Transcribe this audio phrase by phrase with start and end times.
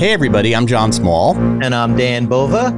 [0.00, 1.36] Hey, everybody, I'm John Small.
[1.36, 2.68] And I'm Dan Bova.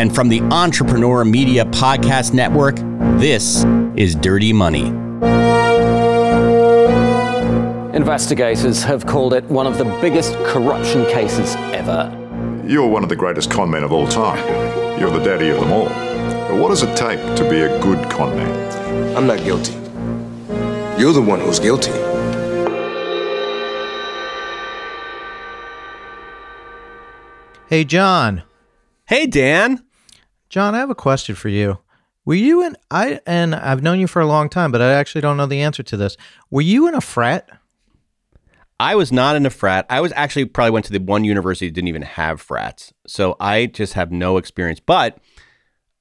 [0.00, 2.76] And from the Entrepreneur Media Podcast Network,
[3.20, 3.64] this
[3.96, 4.86] is Dirty Money.
[7.94, 12.08] Investigators have called it one of the biggest corruption cases ever.
[12.66, 14.38] You're one of the greatest con men of all time.
[14.98, 15.90] You're the daddy of them all.
[15.90, 19.14] But what does it take to be a good con man?
[19.14, 19.74] I'm not guilty.
[20.98, 21.92] You're the one who's guilty.
[27.70, 28.42] Hey, John.
[29.06, 29.84] Hey, Dan.
[30.48, 31.78] John, I have a question for you.
[32.24, 35.20] Were you in I and I've known you for a long time, but I actually
[35.20, 36.16] don't know the answer to this.
[36.50, 37.48] Were you in a frat?
[38.80, 39.86] I was not in a frat.
[39.88, 42.92] I was actually probably went to the one university that didn't even have frats.
[43.06, 44.80] So I just have no experience.
[44.80, 45.18] But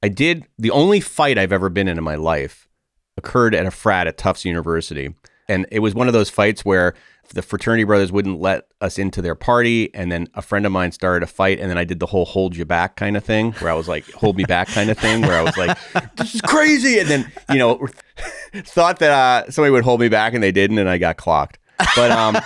[0.02, 2.68] I did the only fight I've ever been in in my life
[3.16, 5.14] occurred at a frat at Tufts University.
[5.48, 6.96] And it was one of those fights where
[7.30, 10.92] the fraternity brothers wouldn't let us into their party and then a friend of mine
[10.92, 13.52] started a fight and then I did the whole hold you back kind of thing
[13.54, 15.78] where I was like hold me back kind of thing where I was like
[16.16, 17.00] this is crazy!
[17.00, 17.88] And then you know
[18.54, 21.60] thought that uh, somebody would hold me back and they didn't and I got clocked.
[21.96, 22.38] But um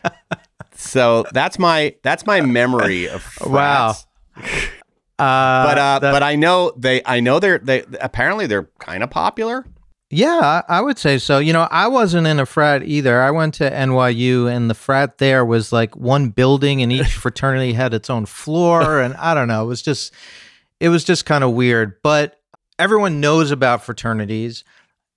[0.74, 3.50] so that's my that's my memory of frats.
[3.50, 3.94] wow
[5.18, 9.04] uh, but uh, that, but I know they I know they're they apparently they're kind
[9.04, 9.64] of popular
[10.14, 11.38] yeah, I would say so.
[11.38, 13.22] You know, I wasn't in a frat either.
[13.22, 17.72] I went to NYU, and the frat there was like one building, and each fraternity
[17.72, 19.00] had its own floor.
[19.00, 20.12] And I don't know, it was just,
[20.80, 21.94] it was just kind of weird.
[22.02, 22.38] But
[22.78, 24.64] everyone knows about fraternities.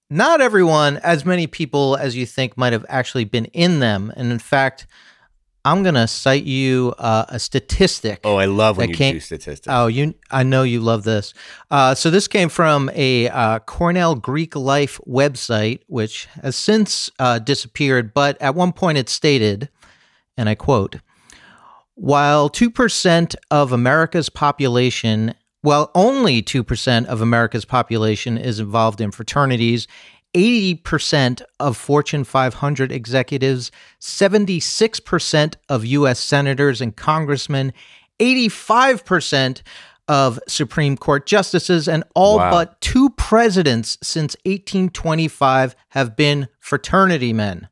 [0.10, 4.14] Not everyone, as many people as you think, might have actually been in them.
[4.16, 4.88] And in fact,
[5.66, 8.20] I'm gonna cite you uh, a statistic.
[8.24, 9.68] Oh, I love when you came, do statistics.
[9.68, 11.34] Oh, you, I know you love this.
[11.72, 17.40] Uh, so this came from a uh, Cornell Greek Life website, which has since uh,
[17.40, 19.70] disappeared, but at one point it stated,
[20.38, 20.98] and I quote:
[21.96, 29.10] "While two percent of America's population." Well, only 2% of America's population is involved in
[29.10, 29.88] fraternities,
[30.36, 36.20] 80% of Fortune 500 executives, 76% of U.S.
[36.20, 37.72] senators and congressmen,
[38.20, 39.62] 85%
[40.08, 42.52] of Supreme Court justices, and all wow.
[42.52, 47.70] but two presidents since 1825 have been fraternity men.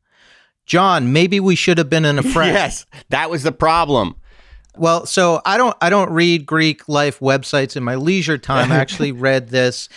[0.66, 2.54] John, maybe we should have been in a frat.
[2.54, 4.16] yes, that was the problem.
[4.76, 8.72] Well, so I don't I don't read Greek life websites in my leisure time.
[8.72, 9.88] I actually read this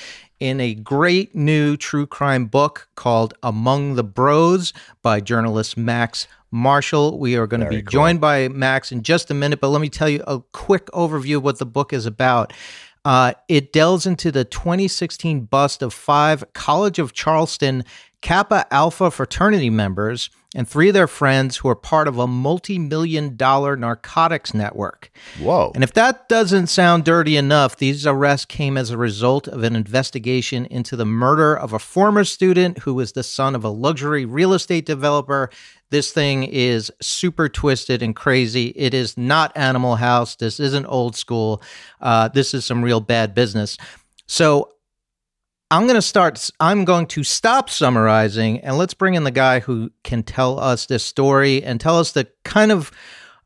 [0.40, 7.18] in a great new true crime book called Among the Bros by journalist Max Marshall.
[7.18, 7.90] We are going to be cool.
[7.90, 11.36] joined by Max in just a minute, but let me tell you a quick overview
[11.36, 12.52] of what the book is about.
[13.04, 17.84] Uh, it delves into the 2016 bust of five College of Charleston
[18.26, 22.76] Kappa Alpha fraternity members and three of their friends who are part of a multi
[22.76, 25.12] million dollar narcotics network.
[25.38, 25.70] Whoa.
[25.76, 29.76] And if that doesn't sound dirty enough, these arrests came as a result of an
[29.76, 34.24] investigation into the murder of a former student who was the son of a luxury
[34.24, 35.48] real estate developer.
[35.90, 38.72] This thing is super twisted and crazy.
[38.74, 40.34] It is not Animal House.
[40.34, 41.62] This isn't old school.
[42.00, 43.78] Uh, this is some real bad business.
[44.26, 44.72] So
[45.68, 49.58] I'm going to start, I'm going to stop summarizing and let's bring in the guy
[49.58, 52.92] who can tell us this story and tell us the kind of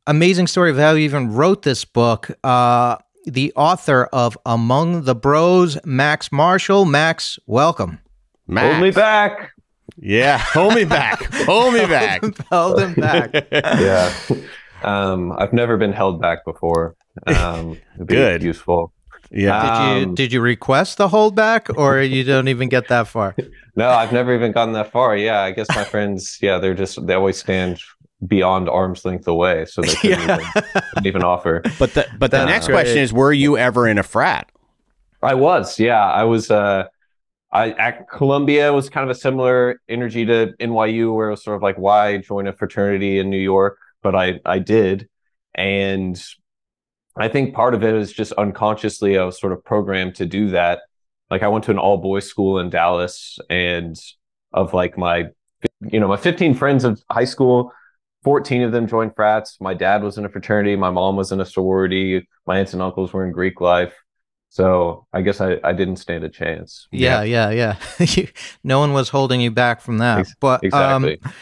[0.06, 2.30] amazing story of how he even wrote this book.
[2.44, 6.84] Uh, the author of Among the Bros, Max Marshall.
[6.84, 8.00] Max, welcome.
[8.46, 8.66] Max.
[8.66, 9.52] Hold me back.
[9.96, 11.22] Yeah, hold me back.
[11.32, 12.22] hold me back.
[12.50, 13.32] hold him back.
[13.52, 14.12] yeah.
[14.82, 16.96] Um, I've never been held back before.
[17.26, 18.42] Um, Good.
[18.42, 18.92] Useful.
[19.30, 19.94] Yeah.
[19.94, 23.36] Did you did you request the holdback, or you don't even get that far?
[23.76, 25.16] no, I've never even gotten that far.
[25.16, 27.80] Yeah, I guess my friends, yeah, they're just they always stand
[28.26, 30.34] beyond arm's length away, so they couldn't, yeah.
[30.34, 31.62] even, couldn't even, offer.
[31.78, 34.50] But the but the next question is, were you ever in a frat?
[35.22, 35.78] I was.
[35.78, 36.50] Yeah, I was.
[36.50, 36.84] Uh,
[37.52, 41.56] I at Columbia was kind of a similar energy to NYU, where it was sort
[41.56, 43.78] of like, why join a fraternity in New York?
[44.02, 45.08] But I I did,
[45.54, 46.20] and
[47.22, 50.50] I think part of it is just unconsciously I was sort of programmed to do
[50.50, 50.80] that.
[51.30, 53.96] Like I went to an all boys school in Dallas and
[54.52, 55.26] of like my
[55.80, 57.72] you know, my 15 friends of high school,
[58.24, 59.58] 14 of them joined frats.
[59.60, 62.82] My dad was in a fraternity, my mom was in a sorority, my aunts and
[62.82, 63.94] uncles were in Greek life.
[64.48, 66.88] So I guess I, I didn't stand a chance.
[66.90, 67.76] Yeah, yeah, yeah.
[68.00, 68.26] yeah.
[68.64, 70.26] no one was holding you back from that.
[70.40, 71.20] But exactly.
[71.24, 71.32] Um,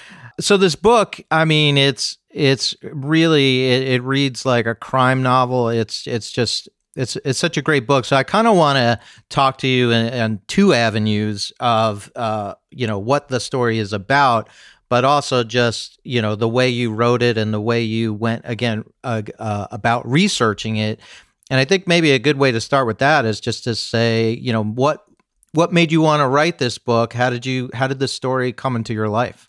[0.40, 5.68] so this book, I mean, it's it's really it, it reads like a crime novel.
[5.68, 8.04] It's it's just it's it's such a great book.
[8.04, 12.54] So I kind of want to talk to you in, in, two avenues of uh,
[12.70, 14.48] you know what the story is about.
[14.88, 18.42] but also just you know the way you wrote it and the way you went
[18.44, 21.00] again uh, uh, about researching it.
[21.50, 24.32] And I think maybe a good way to start with that is just to say,
[24.32, 25.04] you know, what
[25.52, 27.14] what made you want to write this book?
[27.14, 29.47] How did you how did this story come into your life?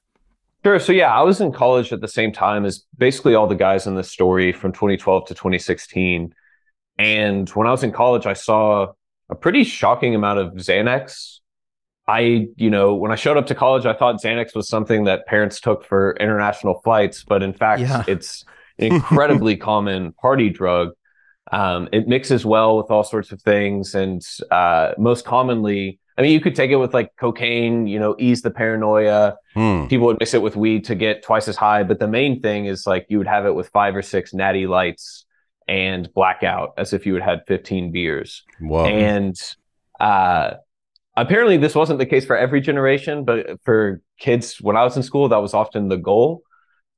[0.64, 0.80] Sure.
[0.80, 3.88] So yeah, I was in college at the same time as basically all the guys
[3.88, 6.34] in this story from 2012 to 2016.
[6.98, 8.88] And when I was in college, I saw
[9.30, 11.38] a pretty shocking amount of Xanax.
[12.08, 15.28] I, you know, when I showed up to college, I thought Xanax was something that
[15.28, 18.04] parents took for international flights, but in fact, Yeah.
[18.08, 18.44] it's
[18.80, 20.90] an incredibly common party drug.
[21.52, 24.22] Um, it mixes well with all sorts of things, and
[24.52, 28.42] uh, most commonly, I mean, you could take it with like cocaine, you know, ease
[28.42, 29.38] the paranoia.
[29.54, 29.88] Hmm.
[29.88, 32.66] People would mix it with weed to get twice as high, but the main thing
[32.66, 35.26] is like you would have it with five or six natty lights
[35.70, 38.44] and blackout, as if you had had 15 beers.
[38.60, 38.86] Whoa.
[38.86, 39.34] And
[39.98, 40.56] uh,
[41.16, 45.04] apparently, this wasn't the case for every generation, but for kids when I was in
[45.04, 46.42] school, that was often the goal.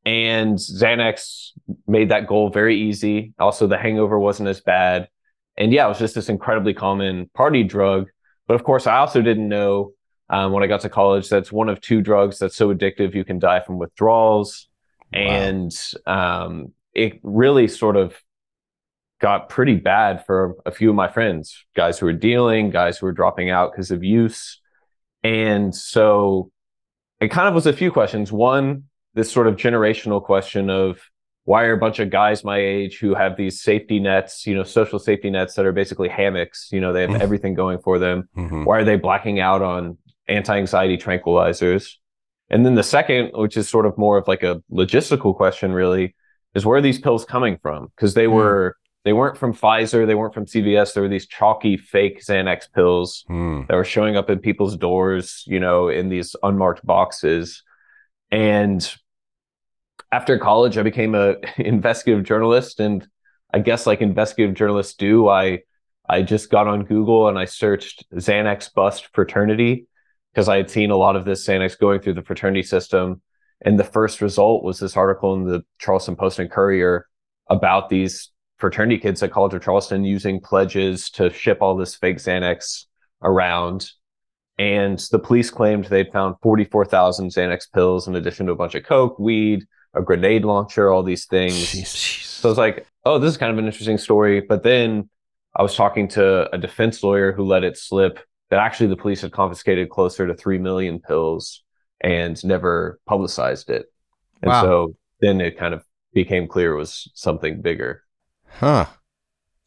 [0.03, 1.51] And Xanax
[1.85, 3.35] made that goal very easy.
[3.37, 5.09] Also, the hangover wasn't as bad.
[5.57, 8.07] And yeah, it was just this incredibly common party drug.
[8.47, 9.93] But of course, I also didn't know
[10.29, 13.25] um, when I got to college that's one of two drugs that's so addictive you
[13.25, 14.67] can die from withdrawals.
[15.13, 15.71] And
[16.05, 18.15] um, it really sort of
[19.19, 23.05] got pretty bad for a few of my friends, guys who were dealing, guys who
[23.05, 24.59] were dropping out because of use.
[25.23, 26.51] And so
[27.19, 28.31] it kind of was a few questions.
[28.31, 30.99] One, this sort of generational question of
[31.51, 34.63] why are a bunch of guys my age who have these safety nets, you know,
[34.63, 38.17] social safety nets that are basically hammocks, you know, they have everything going for them.
[38.37, 38.65] Mhm.
[38.67, 41.83] Why are they blacking out on anti anxiety tranquilizers?
[42.49, 46.15] And then the second, which is sort of more of like a logistical question, really,
[46.55, 47.79] is where are these pills coming from?
[47.95, 50.93] Because they were they weren't from Pfizer, they weren't from CVS.
[50.93, 53.61] There were these chalky fake Xanax pills Hmm.
[53.67, 57.63] that were showing up in people's doors, you know, in these unmarked boxes.
[58.31, 58.79] And
[60.11, 63.07] after college, I became a investigative journalist, and
[63.53, 65.59] I guess like investigative journalists do, I
[66.09, 69.87] I just got on Google and I searched Xanax bust fraternity
[70.33, 73.21] because I had seen a lot of this Xanax going through the fraternity system.
[73.61, 77.05] And the first result was this article in the Charleston Post and Courier
[77.49, 82.17] about these fraternity kids at College of Charleston using pledges to ship all this fake
[82.17, 82.85] Xanax
[83.21, 83.89] around.
[84.57, 88.83] And the police claimed they'd found 44,000 Xanax pills in addition to a bunch of
[88.83, 91.87] coke, weed, a grenade launcher, all these things.
[92.41, 94.41] So I was like, oh, this is kind of an interesting story.
[94.41, 95.09] But then
[95.55, 99.21] I was talking to a defense lawyer who let it slip that actually the police
[99.21, 101.63] had confiscated closer to 3 million pills
[102.01, 103.85] and never publicized it.
[104.41, 104.61] And Wow.
[104.63, 105.83] so then it kind of
[106.13, 108.03] became clear it was something bigger.
[108.47, 108.85] Huh.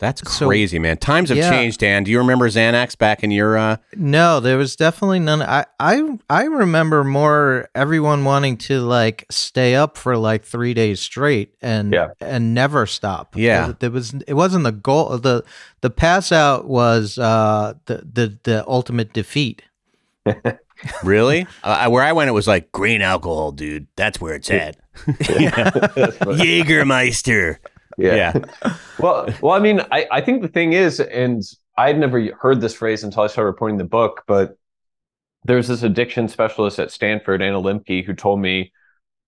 [0.00, 0.96] That's So- crazy, man.
[0.96, 1.48] Times have Yeah.
[1.50, 2.02] changed, Dan.
[2.02, 5.40] Do you remember Xanax back in your uh No, there was definitely none.
[5.40, 10.98] I I I remember more everyone wanting to like stay up for like three days
[11.00, 12.08] straight and Yeah.
[12.20, 13.34] and never stop.
[13.36, 13.72] Yeah.
[13.78, 15.16] there was it wasn't the goal.
[15.18, 15.44] the
[15.80, 19.62] The pass out was uh the the the ultimate defeat.
[21.04, 21.46] really?
[21.62, 23.86] uh, where I went it was like green alcohol, dude.
[23.96, 24.76] That's where it's at.
[26.24, 27.56] Jägermeister.
[27.98, 28.32] Yeah.
[28.98, 31.42] well, well, I mean, I, I think the thing is, and
[31.76, 34.56] I had never heard this phrase until I started reporting the book, but
[35.44, 38.72] there's this addiction specialist at Stanford, Anna Lembke, who told me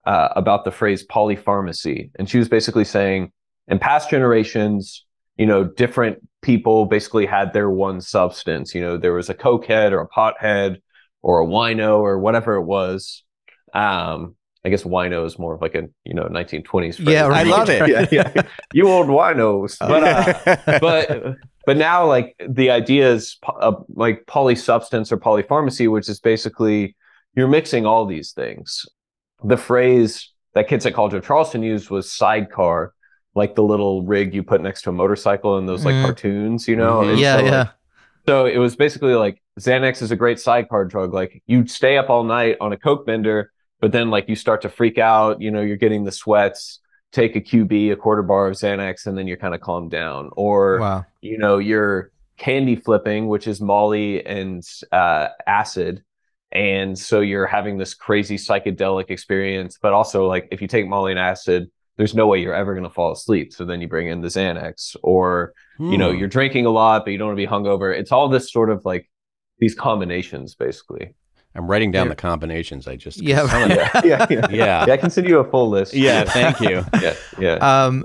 [0.07, 2.11] uh, about the phrase polypharmacy.
[2.19, 3.33] And she was basically saying,
[3.69, 5.05] in past generations,
[5.37, 8.75] you know, different people basically had their one substance.
[8.75, 10.81] You know, there was a cokehead or a pothead
[11.23, 13.25] or a wino or whatever it was.
[13.75, 16.97] Um, I guess wino is more of like a you know 1920s.
[16.97, 17.09] Phrase.
[17.09, 17.89] Yeah, I love it.
[17.89, 18.43] yeah, yeah.
[18.75, 24.27] You old winos, but uh, but but now like the idea is po- uh, like
[24.27, 26.97] polysubstance or polypharmacy, which is basically
[27.37, 28.85] you're mixing all these things.
[29.45, 32.93] The phrase that kids at College of Charleston used was sidecar,
[33.37, 36.03] like the little rig you put next to a motorcycle in those like Mhm.
[36.05, 37.03] cartoons, you know?
[37.03, 37.19] Mhm.
[37.19, 37.69] Yeah, so, like, yeah.
[38.27, 41.13] so it was basically like Xanax is a great sidecar drug.
[41.15, 44.63] Like you stay up all night on a coke bender, but then like you start
[44.63, 45.41] to freak out.
[45.41, 46.81] You know, you're getting the sweats.
[47.13, 50.31] Take a QB, a quarter bar of Xanax, and then you're kind of calmed down.
[50.37, 51.05] Or Wow.
[51.21, 56.03] you know, you're candy flipping, which is Molly and uh, acid.
[56.53, 59.79] And so you're having this crazy psychedelic experience.
[59.81, 62.85] But also, like, if you take Molly and acid, there's no way you're ever going
[62.85, 63.53] to fall asleep.
[63.53, 66.19] So then you bring in the Xanax, or you know Hmm.
[66.19, 68.71] you're drinking a lot but you don't want to be hungover it's all this sort
[68.71, 69.11] of like
[69.59, 71.15] these combinations basically
[71.57, 72.11] I'm writing down Here.
[72.15, 72.87] the combinations.
[72.87, 73.47] I just Yeah.
[73.47, 74.93] some of them- yeah yeah yeah, Yeah.
[74.93, 76.85] i can send you a full list Yeah, thank you.
[77.03, 77.55] yeah yeah
[77.87, 78.05] Um,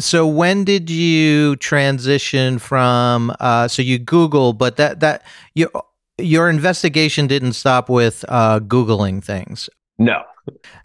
[0.00, 3.30] so when did you transition from?
[3.38, 5.22] Uh, so you Google, but that that
[5.54, 5.68] your
[6.18, 9.68] your investigation didn't stop with uh, googling things.
[9.98, 10.22] no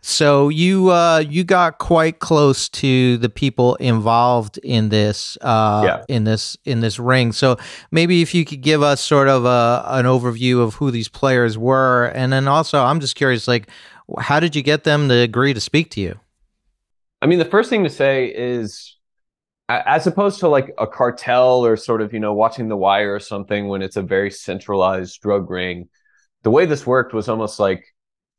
[0.02, 6.16] So you uh, you got quite close to the people involved in this uh, Yeah.
[6.16, 7.32] in this in this ring.
[7.32, 7.58] So
[7.92, 11.58] maybe if you could give us sort of a, an overview of who these players
[11.58, 13.68] were, and then also I'm just curious, like,
[14.20, 16.20] how did you get them to agree to speak to you?
[17.22, 18.96] I mean, the first thing to say is,
[19.70, 23.20] as opposed to like a cartel or sort of, you know, watching The Wire or
[23.20, 25.90] something when it's a very centralized drug ring,
[26.44, 27.84] the way this worked was almost like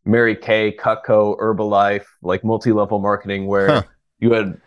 [0.04, 3.82] Mary Kay, Cutco, Herbalife, like multi level marketing, where Huh.
[4.18, 4.60] you had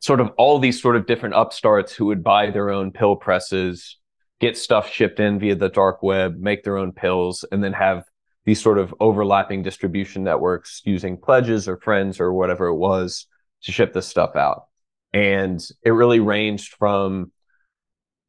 [0.00, 3.96] sort of all these sort of different upstarts who would buy their own pill presses,
[4.40, 8.04] get stuff shipped in via the dark web, make their own pills, and then have
[8.44, 13.26] these sort of overlapping distribution networks using pledges or friends or whatever it was
[13.62, 14.66] to ship this stuff out.
[15.12, 17.32] And it really ranged from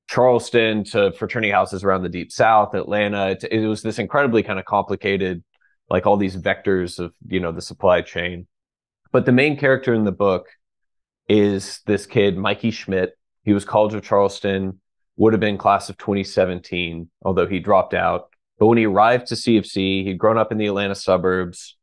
[0.09, 3.37] Charleston to fraternity houses around the deep south, Atlanta.
[3.49, 5.43] It was this incredibly kind of complicated,
[5.89, 8.47] like all these vectors of, you know, the supply chain.
[9.11, 10.47] But the main character in the book
[11.27, 13.17] is this kid, Mikey Schmidt.
[13.43, 14.81] He was College of Charleston,
[15.17, 18.29] would have been class of 2017, although he dropped out.
[18.59, 21.77] But when he arrived to CofC, he'd grown up in the Atlanta suburbs.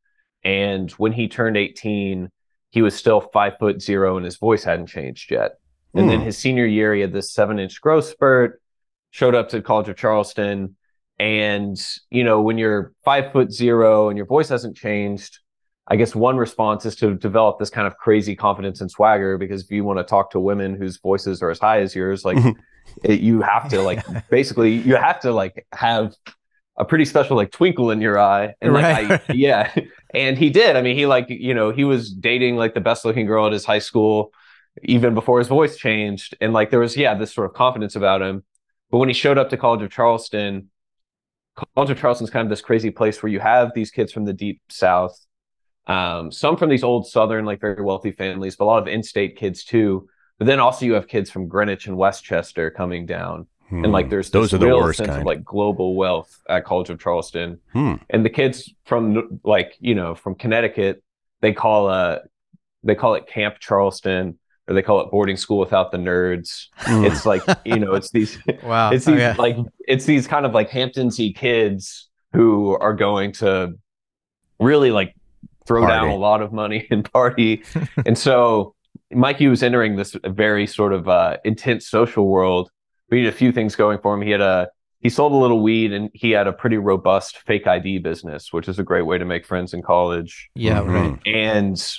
[0.44, 2.30] And when he turned 18,
[2.70, 5.52] he was still five foot zero and his voice hadn't changed yet.
[5.94, 6.26] And then Hmm.
[6.26, 8.60] his senior year, he had this seven inch growth spurt,
[9.10, 10.76] showed up to College of Charleston.
[11.18, 11.80] And,
[12.10, 15.38] you know, when you're five foot zero and your voice hasn't changed,
[15.88, 19.62] I guess one response is to develop this kind of crazy confidence and swagger because
[19.62, 22.38] if you want to talk to women whose voices are as high as yours, like
[23.04, 26.14] it, you have to like basically you have to like have
[26.76, 28.54] a pretty special like twinkle in your eye.
[28.60, 29.20] And like Right.
[29.28, 29.74] I, yeah.
[30.12, 30.76] And he did.
[30.76, 33.52] I mean he like you know he was dating like the best looking girl at
[33.52, 34.32] his high school
[34.82, 36.36] even before his voice changed.
[36.40, 38.44] And like there was yeah this sort of confidence about him.
[38.90, 40.68] But when he showed up to college of charleston
[41.74, 44.32] college of charleston's kind of this crazy place where you have these kids from the
[44.32, 45.18] deep south
[45.88, 49.36] um, some from these old southern like very wealthy families but a lot of in-state
[49.36, 50.08] kids too
[50.38, 54.28] but then also you have kids from greenwich and westchester coming down and like there's
[54.28, 54.38] Hmm.
[54.38, 55.20] those this are the real worst sense kind.
[55.22, 57.94] of like global wealth at college of charleston Hmm.
[58.10, 61.02] and the kids from like you know from connecticut
[61.40, 62.18] they call uh
[62.84, 67.04] they call it camp charleston or they call it boarding school without the nerds Hmm.
[67.04, 69.34] it's like you know it's these Wow, it's these okay.
[69.38, 69.56] like
[69.86, 73.74] it's these kind of like hamptonsy kids who are going to
[74.60, 75.14] really like
[75.66, 77.62] throw down a lot of money and party
[78.06, 78.74] and so
[79.12, 82.70] mikey was entering this very sort of uh intense social world
[83.08, 84.68] but he had a few things going for him he had a
[85.00, 88.68] he sold a little weed and he had a pretty robust fake id business which
[88.68, 91.10] is a great way to make friends in college yeah, Mhm.
[91.12, 91.20] right.
[91.26, 91.96] and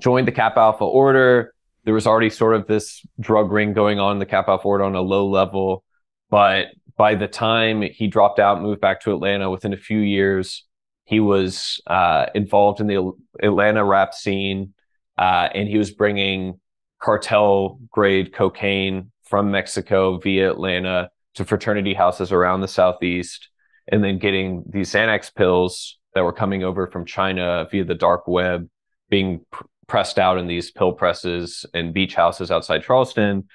[0.00, 1.52] joined the Kappa Alpha Order.
[1.88, 4.94] There was already sort of this drug ring going on in the Alpha Order on
[4.94, 5.84] a low level.
[6.28, 6.66] But
[6.98, 10.66] by the time he dropped out, moved back to Atlanta, within a few years,
[11.06, 13.10] he was uh, involved in the
[13.42, 14.74] Atlanta rap scene,
[15.16, 16.60] uh, and he was bringing
[17.00, 23.48] cartel grade cocaine from Mexico via Atlanta to fraternity houses around the southeast,
[23.90, 28.28] and then getting these Xanax pills that were coming over from China via the dark
[28.28, 28.68] web,
[29.08, 29.40] being
[29.88, 33.48] pressed out in these pill presses and beach houses outside Charleston,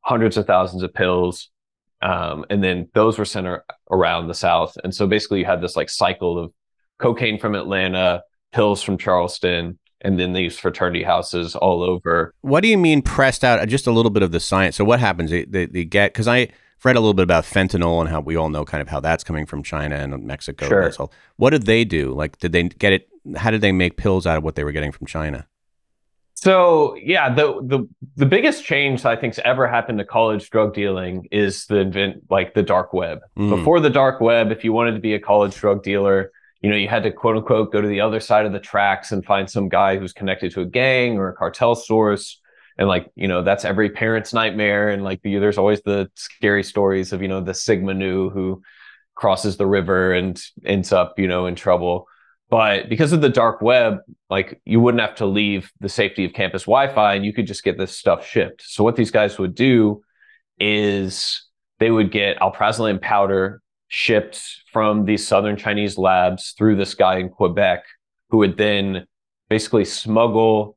[0.00, 1.50] hundreds of thousands of pills.
[2.00, 3.46] Um, and then those were sent
[3.90, 4.76] around the South.
[4.84, 6.52] And so basically you had this like cycle of
[6.98, 12.34] cocaine from Atlanta, pills from Charleston, and then these fraternity houses all over.
[12.42, 13.66] What do you mean pressed out?
[13.68, 14.76] Just a little bit of the science.
[14.76, 15.30] So what happens?
[15.30, 16.48] They, they, they get because I
[16.84, 19.24] read a little bit about fentanyl and how we all know kind of how that's
[19.24, 20.68] coming from China and Mexico.
[20.68, 20.92] Sure.
[20.98, 21.12] All.
[21.36, 22.12] What did they do?
[22.12, 23.08] Like, did they get it?
[23.36, 25.48] How did they make pills out of what they were getting from China?
[26.44, 31.26] So yeah, the the the biggest change I think's ever happened to college drug dealing
[31.32, 33.20] is the invent like the dark web.
[33.38, 33.48] Mm.
[33.48, 36.76] Before the dark web, if you wanted to be a college drug dealer, you know,
[36.76, 39.48] you had to quote unquote go to the other side of the tracks and find
[39.48, 42.38] some guy who's connected to a gang or a cartel source.
[42.76, 44.90] And like, you know, that's every parent's nightmare.
[44.90, 48.60] And like the, there's always the scary stories of, you know, the Sigma Nu who
[49.14, 52.06] crosses the river and ends up, you know, in trouble.
[52.54, 53.98] But because of the dark web,
[54.30, 57.64] like you wouldn't have to leave the safety of campus Wi-Fi and you could just
[57.64, 58.62] get this stuff shipped.
[58.62, 60.04] So what these guys would do
[60.60, 61.48] is
[61.80, 64.40] they would get alprazolam powder shipped
[64.72, 67.86] from these southern Chinese labs through this guy in Quebec,
[68.30, 69.04] who would then
[69.48, 70.76] basically smuggle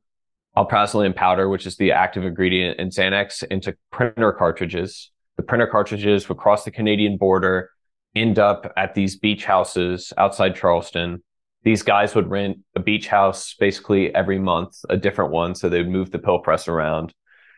[0.56, 5.12] alprazolam powder, which is the active ingredient in Xanax, into printer cartridges.
[5.36, 7.70] The printer cartridges would cross the Canadian border,
[8.16, 11.22] end up at these beach houses outside Charleston.
[11.68, 15.54] These guys would rent a beach house basically every month, a different one.
[15.54, 17.12] So they would move the pill press around.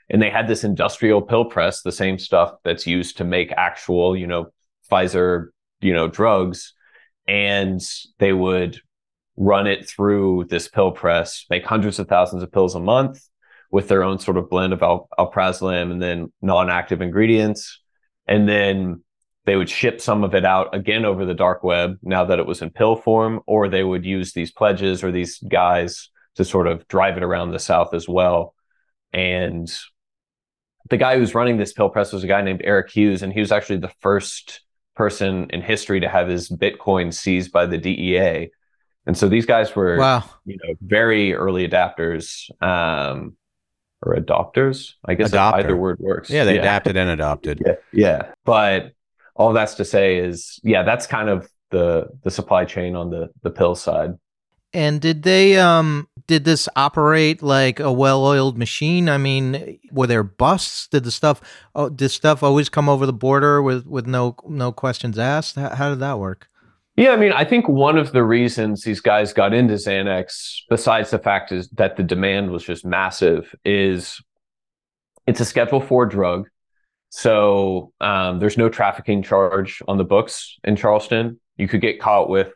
[0.08, 4.16] And they had this industrial pill press, the same stuff that's used to make actual,
[4.16, 4.46] you know,
[4.90, 5.50] Pfizer,
[5.80, 6.74] you know, drugs.
[7.28, 7.80] And
[8.18, 8.80] they would
[9.36, 13.24] run it through this pill press, make hundreds of thousands of pills a month
[13.70, 17.80] with their own sort of blend of al- alprazolam and then non-active ingredients.
[18.26, 19.04] And then
[19.46, 22.46] they would ship some of it out again over the dark web now that it
[22.46, 26.66] was in pill form, or they would use these pledges or these guys to sort
[26.66, 28.54] of drive it around the South as well.
[29.12, 29.70] And
[30.88, 33.40] the guy who's running this pill press was a guy named Eric Hughes, and he
[33.40, 34.60] was actually the first
[34.94, 38.50] person in history to have his Bitcoin seized by the DEA.
[39.06, 40.24] And so these guys were, Wow.
[40.44, 43.36] you know, very early adapters um,
[44.02, 44.92] or adopters.
[45.04, 45.54] I guess Adopter.
[45.54, 46.28] either word works.
[46.30, 47.62] Yeah, they adapted and adopted.
[47.64, 48.32] Yeah, yeah.
[48.44, 48.92] But
[49.34, 53.30] all that's to say is, yeah, that's kind of the the supply chain on the
[53.42, 54.14] the pill side.
[54.72, 59.08] And did they um did this operate like a well-oiled machine?
[59.08, 60.86] I mean, were there busts?
[60.88, 61.40] Did the stuff
[61.74, 65.56] oh, did stuff always come over the border with with no no questions asked?
[65.56, 66.48] How, how did that work?
[66.96, 71.10] Yeah, I mean, I think one of the reasons these guys got into Xanax, besides
[71.10, 74.20] the fact is that the demand was just massive, is
[75.26, 76.48] it's a Schedule Four drug,
[77.10, 81.38] so um, there's no trafficking charge on the books in Charleston.
[81.56, 82.52] You could get caught with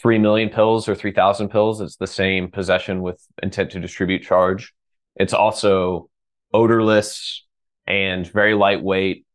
[0.00, 1.80] three million pills or three thousand pills.
[1.80, 4.72] It's the same possession with intent to distribute charge.
[5.16, 6.08] It's also
[6.52, 7.46] odorless
[7.86, 9.26] and very lightweight.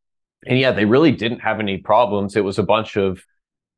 [0.48, 2.36] And yeah, they really didn't have any problems.
[2.36, 3.24] It was a bunch of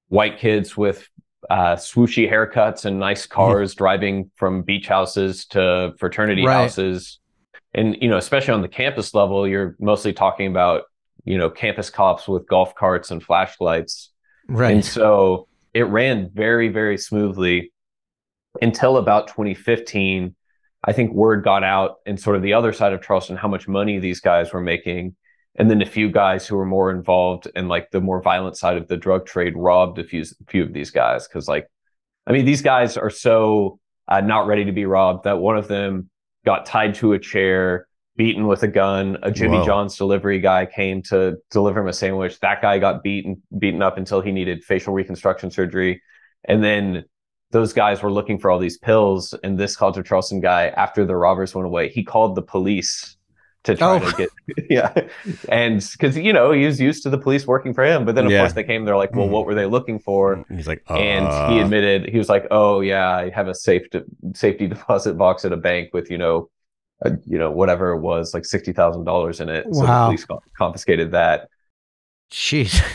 [0.08, 1.08] white kids with
[1.50, 6.64] uh, swooshy haircuts and nice cars driving from beach houses to fraternity Right.
[6.64, 7.20] houses.
[7.78, 10.86] And, you know, especially on the campus level, you're mostly talking about,
[11.26, 14.12] you know, campus cops with golf carts and flashlights.
[14.50, 14.74] Right.
[14.74, 17.72] And so it ran very, very smoothly
[18.64, 20.36] until about 2015.
[20.84, 23.68] I think word got out in sort of the other side of Charleston how much
[23.68, 25.16] money these guys were making.
[25.54, 28.78] And then a few guys who were more involved in like the more violent side
[28.78, 31.28] of the drug trade robbed a few, few of these guys.
[31.28, 31.68] Cause like,
[32.26, 35.68] I mean, these guys are so uh, not ready to be robbed that one of
[35.68, 36.10] them
[36.48, 39.18] got tied to a chair, beaten with a gun.
[39.22, 39.66] A Jimmy Whoa.
[39.66, 42.40] John's delivery guy came to deliver him a sandwich.
[42.40, 46.02] That guy got beaten, beaten up until he needed facial reconstruction surgery.
[46.46, 47.04] And then
[47.52, 49.34] those guys were looking for all these pills.
[49.44, 53.17] And this College of Charleston guy, after the robbers went away, he called the police
[53.64, 54.12] to try Oh.
[54.12, 54.30] to get,
[54.70, 54.94] yeah.
[55.50, 58.06] And because, you know, he was used to the police working for him.
[58.06, 58.40] But then, of Yeah.
[58.42, 59.32] course, they came, they're like, well, Mm.
[59.32, 60.46] what were they looking for?
[60.50, 63.90] He's like, and uh, he admitted he was like, "Oh yeah, I have a safe
[63.90, 66.50] de- safety deposit box at a bank with you know,
[67.02, 70.24] a, you know whatever it was, like sixty thousand dollars in it." So the police
[70.26, 71.50] co- confiscated that.
[72.32, 72.82] Jeez.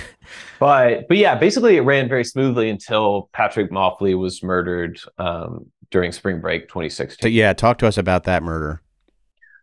[0.61, 6.12] But but yeah, basically it ran very smoothly until Patrick Moffly was murdered um, during
[6.12, 7.18] spring break 2016.
[7.20, 8.81] so yeah, talk to us about that murder.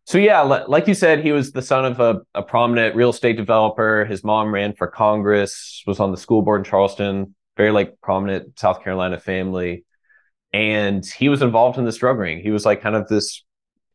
[0.10, 3.12] So yeah, li- like you said, he was the son of a, a prominent real
[3.12, 4.06] estate developer.
[4.06, 8.58] His mom ran for Congress, was on the school board in Charleston, very like prominent
[8.58, 9.86] South Carolina family.
[10.52, 12.39] And he was involved in this drug ring.
[12.39, 13.43] He was like kind of this.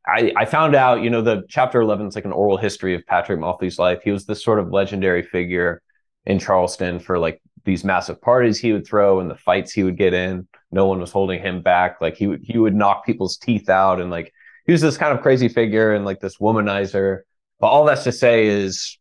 [0.07, 3.05] I, I found out, you know, the chapter 11 is like an oral history of
[3.09, 3.98] Patrick Moffly's life.
[4.05, 5.83] He was this sort of legendary figure
[6.27, 9.98] in Charleston for like these massive parties he would throw and the fights he would
[9.98, 10.46] get in.
[10.70, 12.00] No one was holding him back.
[12.00, 14.33] Like he would, he would knock people's teeth out and like
[14.66, 17.20] he was this kind of crazy figure and like this womanizer.
[17.61, 18.98] But all that's to say is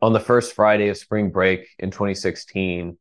[0.00, 2.98] on the first Friday of spring break in 2016,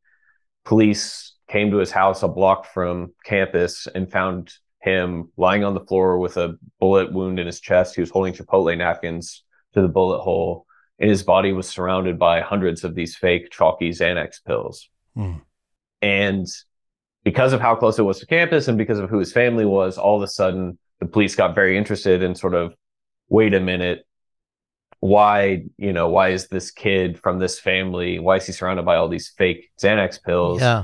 [0.64, 5.86] police came to his house a block from campus and found him lying on the
[5.86, 7.96] floor with a bullet wound in his chest.
[7.96, 10.66] He was holding Chipotle napkins to the bullet hole,
[11.00, 14.90] and his body was surrounded by hundreds of these fake chalky Xanax pills.
[15.16, 15.38] Hmm.
[16.02, 16.48] And
[17.24, 19.98] because of how close it was to campus and because of who his family was,
[19.98, 22.74] all of a sudden the police got very interested in sort of,
[23.30, 24.06] wait a minute,
[25.00, 28.96] why, you know, why is this kid from this family, why is he surrounded by
[28.96, 30.62] all these fake Xanax pills?
[30.62, 30.84] Yeah.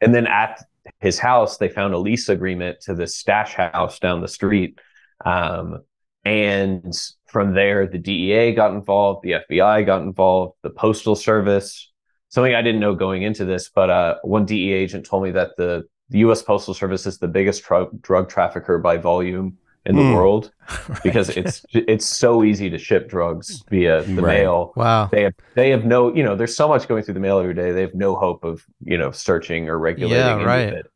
[0.00, 0.62] And then at
[1.00, 4.78] his house, they found a lease agreement to this stash house down the street.
[5.24, 5.82] Um,
[6.24, 6.94] and
[7.26, 11.90] from there, the DEA got involved, the FBI got involved, the Postal Service.
[12.28, 15.50] Something I didn't know going into this, but uh, one DEA agent told me that
[15.56, 16.42] the, the U.S.
[16.42, 20.12] Postal Service is the biggest tru- drug trafficker by volume in the Hmm.
[20.14, 20.52] world
[21.02, 24.38] because it's it's so easy to ship drugs via the Right.
[24.38, 25.08] mail Wow.
[25.10, 27.54] they have they have no you know there's so much going through the mail every
[27.54, 30.72] day they have no hope of you know searching or regulating Yeah, right.
[30.74, 30.86] it.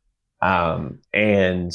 [0.41, 1.73] um and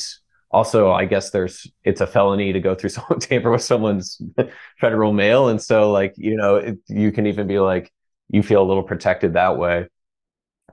[0.52, 4.22] also i guess there's it's a felony to go through someone tamper with someone's
[4.80, 7.92] federal mail and so like you know it, you can even be like
[8.30, 9.86] you feel a little protected that way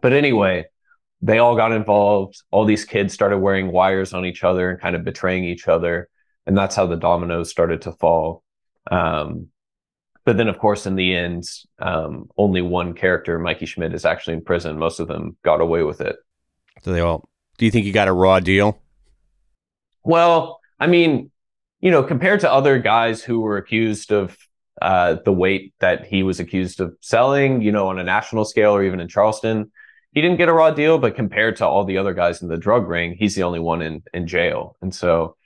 [0.02, 0.64] but anyway
[1.20, 4.94] they all got involved all these kids started wearing wires on each other and kind
[4.96, 6.08] of betraying each other
[6.46, 8.42] and that's how the dominoes started to fall
[8.90, 9.48] um
[10.28, 14.34] but then, of course, in the end, um, only one character, Mikey Schmidt, is actually
[14.34, 14.78] in prison.
[14.78, 16.16] Most of them got away with it.
[16.82, 17.26] So they all
[17.56, 18.78] Do you think he got a raw deal?
[20.04, 21.30] Well, I mean,
[21.80, 24.36] you know, compared to other guys who were accused of
[24.82, 28.72] uh, the weight that he was accused of selling, you know, on a national scale
[28.72, 29.72] or even in Charleston,
[30.18, 30.98] he didn't get a raw deal.
[30.98, 33.82] But compared to all the other guys in the drug ring, he's the only one
[33.82, 34.76] in in jail.
[34.82, 35.36] And so,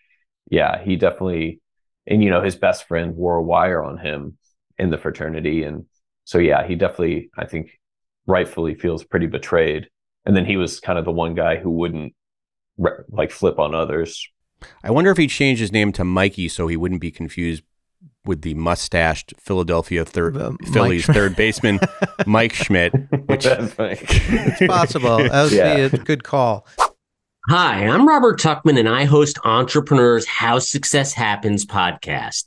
[0.50, 1.60] yeah, he definitely,
[2.06, 4.38] and you know, his best friend wore a wire on him
[4.78, 5.84] in the fraternity, and
[6.24, 7.78] so yeah, he definitely, I think,
[8.26, 9.88] rightfully feels pretty betrayed.
[10.24, 12.14] And then he was kind of the one guy who wouldn't
[12.78, 14.26] re- like flip on others
[14.82, 17.62] I wonder if he changed his name to Mikey so he wouldn't be confused
[18.24, 21.16] with the mustached Philadelphia third Uh, Phillies Schmidt.
[21.16, 21.80] third baseman
[22.26, 22.92] Mike Schmidt.
[23.26, 25.18] Which It's possible.
[25.28, 25.74] That would Yeah.
[25.74, 26.66] be a good call.
[27.48, 32.44] Hi, I'm Robert Tuchman and I host Entrepreneurs How Success Happens podcast.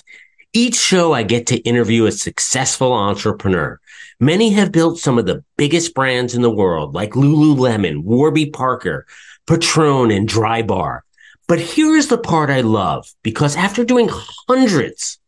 [0.54, 3.78] Each show I get to interview a successful entrepreneur.
[4.22, 9.06] Many have built some of the biggest brands in the world like Lululemon, Warby Parker,
[9.48, 11.02] Patron, and Drybar.
[11.50, 14.08] But here is the part I love because after doing
[14.48, 15.20] hundreds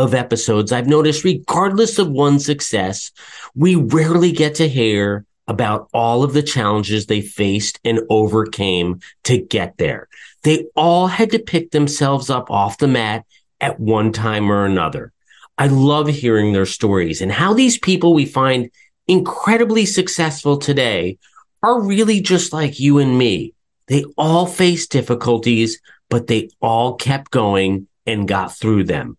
[0.00, 3.12] of episodes, I've noticed regardless of one's success,
[3.54, 9.38] we rarely get to hear about all of the challenges they faced and overcame to
[9.38, 10.08] get there.
[10.42, 13.26] They all had to pick themselves up off the mat
[13.60, 15.12] at one time or another.
[15.58, 18.70] I love hearing their stories and how these people we find
[19.06, 21.18] incredibly successful today
[21.62, 23.54] are really just like you and me.
[23.88, 29.18] They all faced difficulties, but they all kept going and got through them.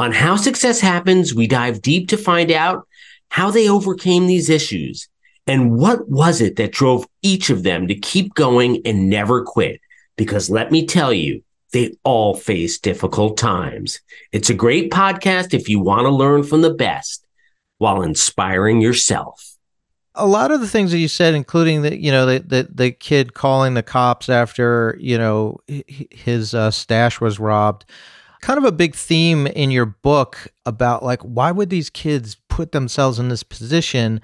[0.00, 2.88] On How Success Happens, we dive deep to find out
[3.28, 5.10] how they overcame these issues
[5.46, 9.78] and what was it that drove each of them to keep going and never quit?
[10.16, 14.00] Because let me tell you, they all face difficult times.
[14.32, 17.26] It's a great podcast if you want to learn from the best
[17.76, 19.54] while inspiring yourself.
[20.14, 22.90] a lot of the things that you said, including the you know the the, the
[22.90, 27.84] kid calling the cops after you know his uh, stash was robbed,
[28.40, 32.72] kind of a big theme in your book about like why would these kids put
[32.72, 34.20] themselves in this position,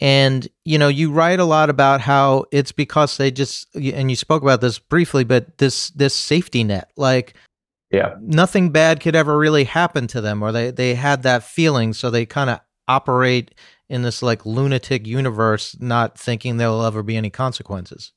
[0.00, 4.16] and you know you write a lot about how it's because they just and you
[4.16, 7.34] spoke about this briefly, but this this safety net like
[7.90, 8.14] Yeah.
[8.20, 12.10] nothing bad could ever really happen to them or they they had that feeling so
[12.10, 13.54] they kind of operate
[13.88, 18.12] in this like lunatic universe not thinking there will ever be any consequences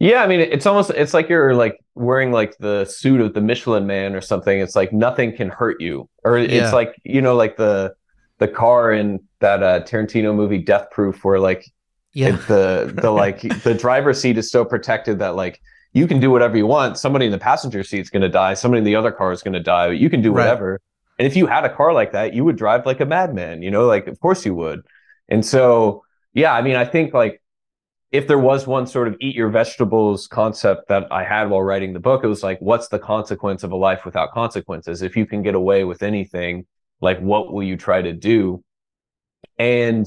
[0.00, 3.40] Yeah, I mean, it's almost it's like you're like wearing like the suit of the
[3.42, 4.58] Michelin Man or something.
[4.58, 6.72] It's like nothing can hurt you, or it's Yeah.
[6.72, 7.94] like you know, like the
[8.38, 11.64] the car in that uh, Tarantino movie Death Proof, where like
[12.14, 15.60] yeah the the like the driver's seat is so protected that like
[15.92, 16.96] you can do whatever you want.
[16.96, 18.54] Somebody in the passenger seat's going to die.
[18.54, 19.88] Somebody in the other car is going to die.
[19.88, 20.44] But You can do Right.
[20.44, 20.80] whatever.
[21.18, 23.60] And if you had a car like that, you would drive like a madman.
[23.60, 24.80] You know, like of course you would.
[25.28, 27.39] And so, yeah, I mean, I think like
[28.12, 31.92] if there was one sort of eat your vegetables concept that I had while writing
[31.92, 35.02] the book, it was like, what's the consequence of a life without consequences?
[35.02, 36.66] If you can get away with anything,
[37.00, 38.64] like what will you try to do?
[39.58, 40.06] And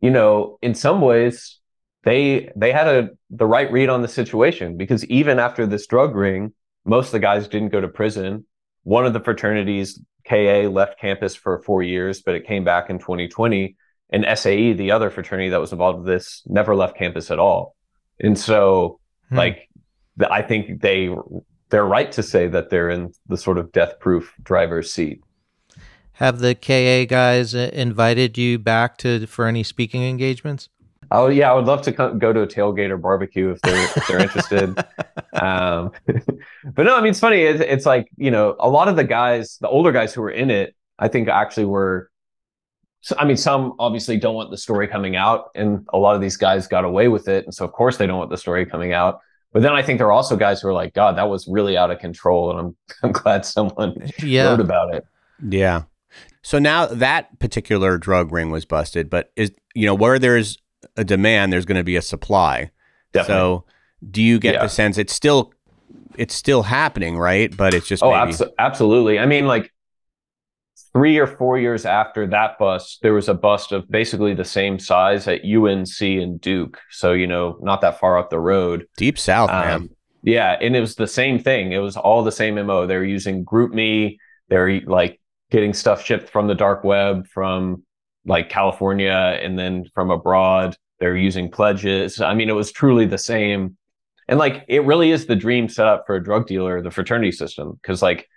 [0.00, 1.60] you know, in some ways,
[2.02, 6.16] they they had a the right read on the situation because even after this drug
[6.16, 6.52] ring,
[6.84, 8.44] most of the guys didn't go to prison.
[8.82, 12.98] One of the fraternities, KA, left campus for four years, but it came back in
[12.98, 13.76] 2020.
[14.12, 17.74] And SAE, the other fraternity that was involved with this, never left campus at all.
[18.20, 18.98] And so,
[19.30, 19.36] Hmm.
[19.38, 19.68] like,
[20.30, 21.08] I think they
[21.70, 25.22] they're right to say that they're in the sort of death proof driver's seat.
[26.12, 30.68] have the ka guys uh, invited you back to for any speaking engagements
[31.14, 33.90] Oh yeah, I would love to come, go to a tailgate or barbecue if they're
[33.96, 34.78] if they're interested.
[35.34, 35.92] Um,
[36.74, 37.40] but no, I mean it's funny.
[37.40, 40.30] It's, it's like you know a lot of the guys, the older guys who were
[40.30, 42.10] in it, I think actually were.
[43.02, 46.20] So, I mean, some obviously don't want the story coming out, and a lot of
[46.20, 48.64] these guys got away with it, and so of course they don't want the story
[48.64, 49.18] coming out.
[49.52, 51.76] But then I think there are also guys who are like, God, that was really
[51.76, 55.04] out of control, and I'm I'm glad someone yeah wrote about it.
[55.46, 55.82] Yeah.
[56.42, 60.58] So now that particular drug ring was busted, but is you know where there's
[60.96, 62.70] a demand, there's going to be a supply.
[63.12, 63.34] Definitely.
[63.40, 63.64] So
[64.10, 64.62] do you get Yeah.
[64.62, 65.52] the sense it's still
[66.16, 67.54] it's still happening, right?
[67.56, 69.18] But it's just Oh, maybe abso- absolutely.
[69.18, 69.72] I mean, like
[70.92, 74.78] three or four years after that bust, there was a bust of basically the same
[74.78, 76.78] size at UNC and Duke.
[76.90, 78.86] So, you know, not that far up the road.
[78.96, 79.74] deep south, man.
[79.74, 79.90] Um,
[80.22, 80.56] yeah.
[80.60, 81.72] And it was the same thing.
[81.72, 82.86] It was all the same MO.
[82.86, 84.18] They were using GroupMe.
[84.48, 87.82] They're like getting stuff shipped from the dark web from
[88.24, 90.76] like California and then from abroad.
[91.00, 92.20] They're using pledges.
[92.20, 93.76] I mean, it was truly the same.
[94.28, 97.32] And like, it really is the dream set up for a drug dealer, the fraternity
[97.32, 97.80] system.
[97.82, 98.28] Cause like,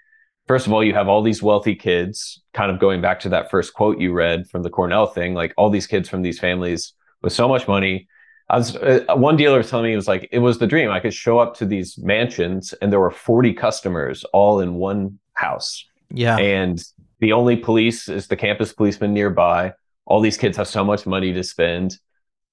[0.47, 3.49] first of all, you have all these wealthy kids, kind of going back to that
[3.49, 6.93] first quote you read from the Cornell thing, like all these kids from these families
[7.21, 8.07] with so much money.
[8.47, 10.91] I was uh, one dealer was telling me it was like it was the dream.
[10.91, 15.17] I could show up to these mansions and there were 40 customers all in one
[15.33, 15.83] house.
[16.11, 16.37] Yeah.
[16.37, 16.83] And
[17.19, 19.73] the only police is the campus policeman nearby.
[20.05, 21.97] All these kids have so much money to spend.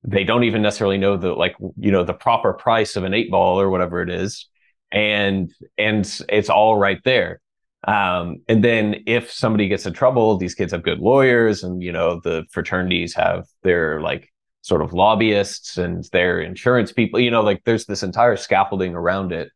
[0.03, 3.31] They don't even necessarily know the like, you know, the proper price of an eight
[3.31, 4.49] ball or whatever it is.
[4.91, 7.43] And and it's all right there.
[7.87, 11.93] Um, and then if somebody gets in trouble, these kids have good lawyers, and you
[11.93, 17.19] know the fraternities have their like sort of lobbyists and their insurance people.
[17.19, 19.51] You know, like there's this entire scaffolding around it.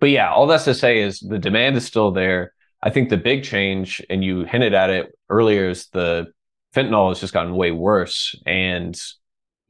[0.00, 2.52] But yeah, all that's to say is the demand is still there.
[2.82, 6.26] I think the big change, and you hinted at it earlier, is the
[6.74, 8.34] fentanyl has just gotten way worse.
[8.44, 8.94] And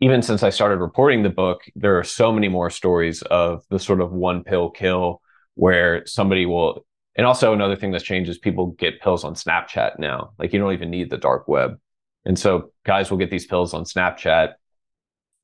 [0.01, 3.79] even since I started reporting the book, there are so many more stories of the
[3.79, 5.21] sort of one pill kill
[5.55, 6.85] where somebody will
[7.17, 10.33] and also another thing that's changed is people get pills on Snapchat now.
[10.39, 11.79] Like you don't even need the dark web.
[12.25, 14.55] And so guys will get these pills on Snapchat.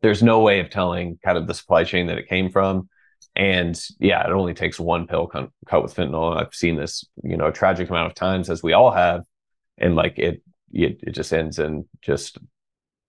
[0.02, 2.88] There's no way of telling kind of the supply chain that it came from.
[3.36, 6.36] And yeah, it only takes one pill con- cut with fentanyl.
[6.36, 9.24] I've seen this, you know, a tragic amount of times as we all have.
[9.78, 12.38] And like it, it, it just ends in just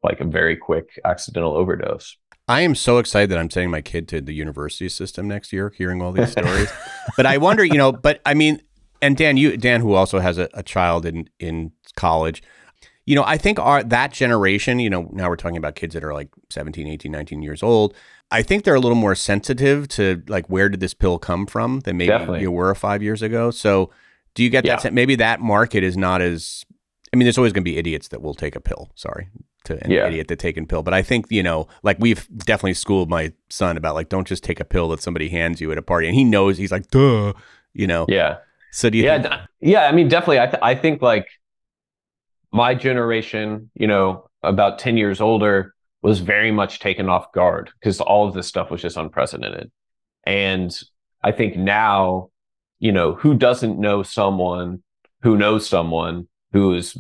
[0.03, 2.17] like a very quick accidental overdose.
[2.47, 5.71] I am so excited that I'm sending my kid to the university system next year,
[5.77, 6.69] hearing all these stories.
[7.15, 8.61] but I wonder, you know, but I mean,
[9.01, 12.43] and Dan, you Dan, who also has a, a child in in college,
[13.05, 16.03] you know, I think our that generation, you know, now we're talking about kids that
[16.03, 17.95] are like 17, 18, 19 years old.
[18.31, 21.81] I think they're a little more sensitive to like where did this pill come from
[21.81, 22.41] than maybe Definitely.
[22.41, 23.51] you were five years ago.
[23.51, 23.91] So
[24.35, 24.75] do you get Yeah.
[24.75, 24.93] that sense?
[24.95, 26.65] Maybe that market is not as
[27.13, 28.89] I mean, there's always going to be idiots that will take a pill.
[28.95, 29.29] Sorry
[29.65, 30.07] to an Yeah.
[30.07, 33.33] idiot that taken a pill, but I think you know, like we've definitely schooled my
[33.49, 36.07] son about like don't just take a pill that somebody hands you at a party,
[36.07, 37.33] and he knows he's like, duh,
[37.73, 38.05] you know.
[38.09, 38.37] Yeah.
[38.71, 39.03] So do you?
[39.03, 39.81] yeah, think, yeah.
[39.87, 40.39] I mean, definitely.
[40.39, 41.27] I th- I think like
[42.51, 48.01] my generation, you know, about ten years older, was very much taken off guard because
[48.01, 49.71] all of this stuff was just unprecedented.
[50.25, 50.77] And
[51.23, 52.29] I think now,
[52.79, 54.81] you know, who doesn't know someone
[55.21, 56.97] who knows someone who has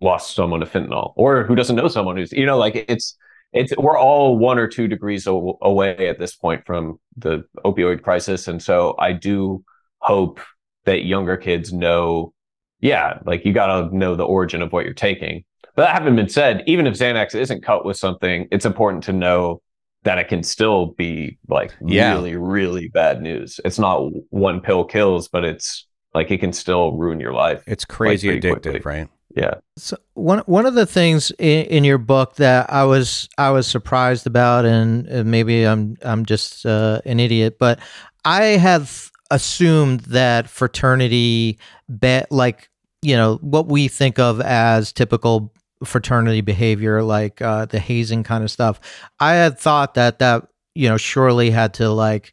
[0.00, 3.16] lost someone to fentanyl, or who doesn't know someone who's, you know, like it's
[3.52, 8.02] it's we're all one or two degrees a- away at this point from the opioid
[8.02, 9.64] crisis, and so I do
[9.98, 10.40] hope
[10.84, 12.32] that younger kids know,
[12.80, 15.44] yeah, like you got to know the origin of what you're taking.
[15.76, 19.12] But that having been said, even if Xanax isn't cut with something, it's important to
[19.12, 19.60] know
[20.04, 22.12] that it can still be like Yeah.
[22.14, 23.60] really, really bad news.
[23.64, 27.62] It's not one pill kills, but it's like it can still ruin your life.
[27.66, 28.80] it's crazy pretty addictive, quickly.
[28.84, 29.08] right?
[29.36, 29.54] Yeah.
[29.76, 33.66] So one one of the things in, in your book that I was I was
[33.66, 37.78] surprised about, and maybe I'm I'm just uh, an idiot, but
[38.24, 41.58] I have assumed that fraternity,
[42.00, 42.70] be, like
[43.02, 45.52] you know what we think of as typical
[45.84, 48.80] fraternity behavior, like uh, the hazing kind of stuff.
[49.20, 52.32] I had thought that that you know surely had to like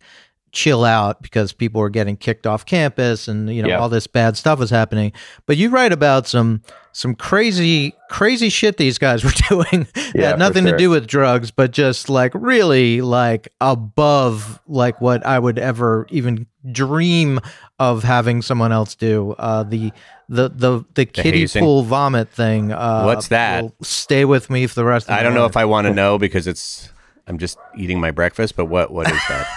[0.51, 3.79] chill out because people were getting kicked off campus and you know Yeah.
[3.79, 5.11] all this bad stuff was happening
[5.45, 6.61] but you write about some
[6.93, 10.71] some crazy crazy shit these guys were doing that Yeah, had nothing sure.
[10.71, 16.07] to do with drugs but just like really like above like what i would ever
[16.09, 17.39] even dream
[17.79, 19.91] of having someone else do uh the
[20.29, 21.61] the the the kiddie hazing.
[21.63, 23.65] pool vomit thing uh What's that?
[23.81, 26.17] stay with me for the rest of I don't know if I want to know
[26.17, 26.89] because it's
[27.27, 28.55] I'm just eating my breakfast.
[28.55, 29.47] But what what is that?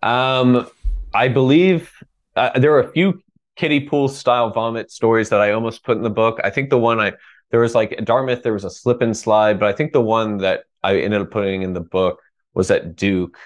[0.01, 0.67] Um,
[1.13, 1.91] I believe
[2.35, 3.21] uh, there are a few
[3.55, 6.39] kiddie pool style vomit stories that I almost put in the book.
[6.43, 7.13] I think the one I
[7.51, 10.01] there was like at Dartmouth there was a slip and slide, but I think the
[10.01, 12.19] one that I ended up putting in the book
[12.53, 13.37] was at Duke,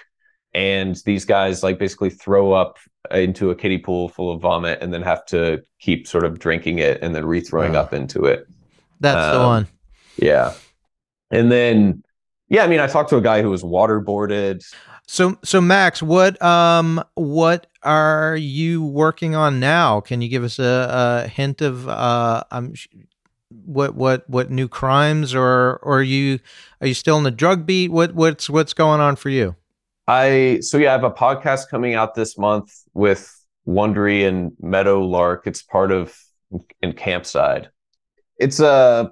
[0.54, 2.78] and these guys like basically throw up
[3.10, 6.78] into a kiddie pool full of vomit and then have to keep sort of drinking
[6.78, 7.80] it and then rethrowing Wow.
[7.82, 8.46] up into it.
[9.00, 9.66] that's the um, one
[10.16, 10.54] Yeah,
[11.30, 12.02] and then
[12.48, 14.64] yeah, I mean I talked to a guy who was waterboarded.
[15.06, 20.00] So so Max, what um what are you working on now?
[20.00, 22.74] Can you give us a, a hint of uh um
[23.50, 26.40] what what what new crimes or or are you
[26.80, 27.90] are you still in the drug beat?
[27.90, 29.54] What what's what's going on for you?
[30.08, 33.32] I so yeah, I have a podcast coming out this month with
[33.66, 35.46] Wondery and Meadowlark.
[35.46, 36.16] It's part of
[36.82, 37.68] in Campside.
[38.38, 39.10] It's a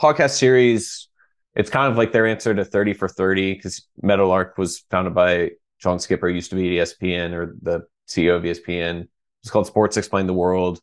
[0.00, 1.08] podcast series.
[1.56, 5.52] It's kind of like their answer to 30 for 30 because Meadowlark was founded by
[5.80, 9.08] John Skipper, used to be ESPN or the CEO of ESPN.
[9.42, 10.80] It's called Sports Explain the World.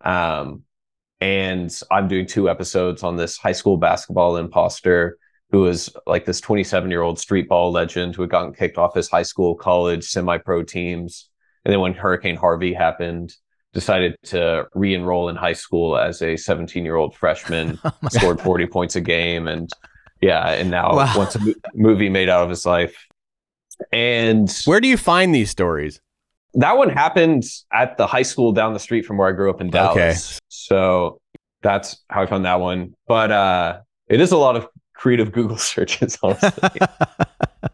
[0.00, 0.62] Um,
[1.20, 5.16] and I'm doing two episodes on this high school basketball imposter
[5.50, 8.94] who was like this 27 year old street ball legend who had gotten kicked off
[8.94, 11.30] his high school, college, semi pro teams.
[11.64, 13.32] And then when Hurricane Harvey happened,
[13.72, 18.40] decided to re enroll in high school as a 17 year old freshman, Oh scored
[18.40, 19.70] 40 points a game, and
[20.20, 21.12] Yeah, and now Wow.
[21.16, 22.96] wants a mo- movie made out of his life.
[23.92, 26.00] And Where do you find these stories?
[26.58, 29.60] that one happened at the high school down the street from where I grew up
[29.60, 29.96] in Dallas.
[29.96, 30.38] Okay.
[30.48, 31.20] So
[31.60, 32.94] that's how I found that one.
[33.06, 36.80] But uh, it is a lot of creative Google searches, honestly.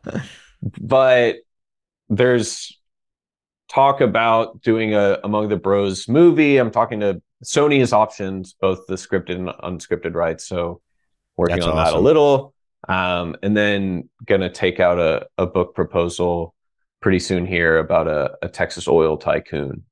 [0.80, 1.36] but
[2.08, 2.76] there's
[3.68, 6.56] talk about doing a Among the Bros movie.
[6.58, 10.80] I'm talking to Sony has options both the scripted and unscripted rights, so
[11.42, 12.54] working That's on that a little.
[12.88, 16.54] Um, and then gonna take out a, a book proposal
[17.00, 19.84] pretty soon here about a, a Texas oil tycoon.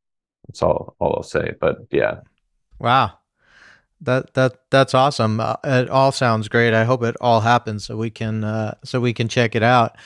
[0.48, 1.52] That's all all I'll say.
[1.60, 2.20] But yeah,
[2.80, 3.12] Wow.
[4.00, 5.40] That that that's awesome.
[5.40, 6.72] Uh, it all sounds great.
[6.72, 9.96] I hope it all happens so we can uh, so we can check it out.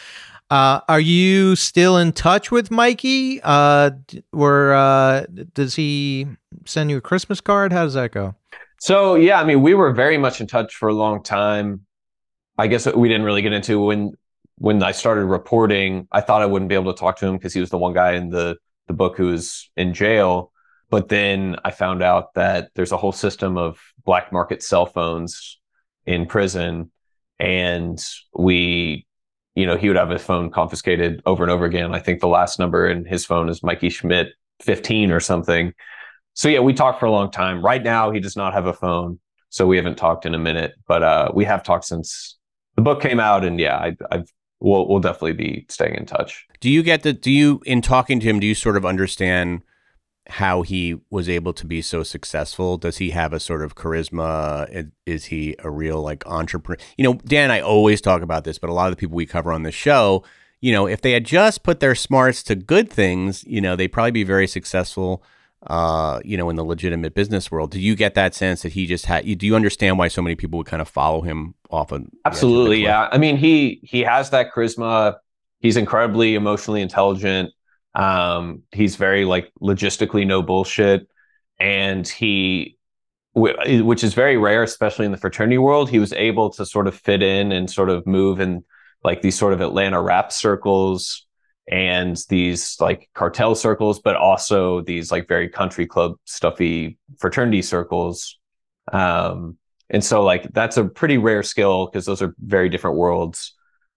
[0.51, 3.41] Uh, are you still in touch with Mikey?
[3.43, 3.93] Uh,
[4.33, 6.27] or uh, does he
[6.67, 7.73] send you a Christmas card?
[7.73, 8.35] How does that go?
[8.85, 11.87] So yeah, I mean, we were very much in touch for a long time.
[12.59, 14.13] I guess we didn't really get into when
[14.57, 16.07] when I started reporting.
[16.13, 17.95] I thought I wouldn't be able to talk to him because he was the one
[17.95, 20.53] guy in the the book who was in jail.
[20.91, 25.59] But then I found out that there's a whole system of black market cell phones
[26.05, 26.91] in prison,
[27.39, 27.99] and
[28.35, 29.07] we,
[29.55, 31.95] you know, he would have his phone confiscated over and over again.
[31.95, 35.73] I think the last number in his phone is Mikey Schmidt 15 or something.
[36.35, 37.65] So yeah, we talked for a long time.
[37.65, 39.19] Right now, he does not have a phone,
[39.49, 40.75] so we haven't talked in a minute.
[40.87, 42.37] But uh, we have talked since
[42.77, 46.47] the book came out, and yeah, I, I've we'll we'll definitely be staying in touch.
[46.61, 47.13] Do you get the?
[47.13, 48.41] Do you in talking to him?
[48.41, 49.63] Do you sort of understand
[50.29, 52.79] how he was able to be so successful?
[52.79, 54.91] Does he have a sort of charisma?
[55.07, 56.83] Is he a real like entrepreneur?
[56.97, 59.27] You know, Dan, I always talk about this, but a lot of the people we
[59.27, 60.25] cover on this show,
[60.61, 63.89] you know, if they had just put their smarts to good things, you know, they'd
[63.89, 65.23] probably be very successful.
[65.67, 68.87] Uh, you know, in the legitimate business world, do you get that sense that he
[68.87, 69.25] just had?
[69.25, 72.03] You, do you understand why so many people would kind of follow him off of?
[72.03, 73.09] the edge of the Absolutely, yeah.
[73.11, 75.17] I mean, he he has that charisma.
[75.61, 77.51] He's incredibly emotionally intelligent.
[77.95, 81.09] Um, he's very like logistically no bullshit,
[81.59, 82.77] and he,
[83.35, 85.89] which is very rare, especially in the fraternity world.
[85.89, 88.65] He was able to sort of fit in and sort of move in
[89.03, 91.24] like these sort of Atlanta rap circles
[91.67, 98.39] and these like cartel circles, but also these like very country club stuffy fraternity circles.
[98.93, 99.57] Um,
[99.89, 103.55] and so like that's a pretty rare skill because those are very different worlds.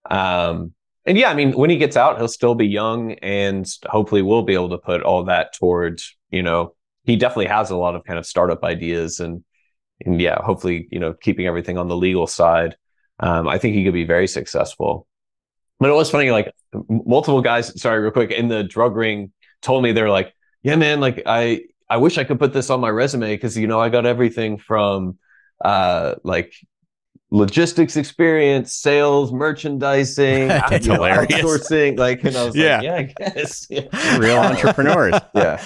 [0.09, 0.73] Um,
[1.05, 4.43] and yeah, I mean, when he gets out, he'll still be young and hopefully we'll
[4.43, 8.03] be able to put all that towards, you know, he definitely has a lot of
[8.03, 9.43] kind of startup ideas and,
[10.05, 12.75] and yeah, hopefully, you know, keeping everything on the legal side.
[13.19, 15.07] Um, I think he could be very successful.
[15.79, 16.51] But it was funny, like
[16.89, 20.99] multiple guys, sorry, real quick, in the drug ring told me they're like, yeah, man,
[20.99, 23.89] like I, I wish I could put this on my resume because, you know, I
[23.89, 25.17] got everything from,
[25.63, 26.53] uh, like
[27.29, 31.31] logistics experience, sales, merchandising, That's you know, hilarious.
[31.41, 31.97] outsourcing.
[31.99, 32.77] Like, and I was Yeah.
[32.77, 33.67] like, yeah, I guess.
[33.69, 34.17] Yeah.
[34.17, 35.13] Real entrepreneurs.
[35.35, 35.61] yeah.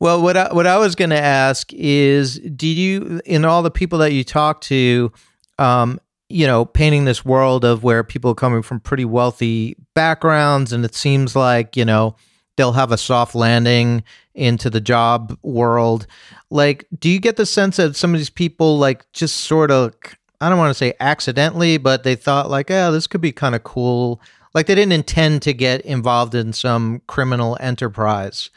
[0.00, 3.70] Well, what I, what I was going to ask is, did you, in all the
[3.70, 5.10] people that you talked to,
[5.58, 10.72] um, you know, painting this world of where people are coming from pretty wealthy backgrounds,
[10.72, 12.16] and it seems like you know
[12.58, 14.02] they'll have a soft landing
[14.34, 16.06] into the job world.
[16.50, 19.94] Like, do you get the sense that some of these people, like, just sort of,
[20.40, 23.54] I don't want to say accidentally, but they thought like, oh, this could be kind
[23.54, 24.20] of cool.
[24.54, 28.50] Like, they didn't intend to get involved in some criminal enterprise,